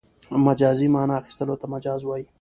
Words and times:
مجازي 0.47 0.87
مانا 0.95 1.15
اخستلو 1.21 1.55
ته 1.61 1.65
مجاز 1.73 2.01
وايي. 2.09 2.25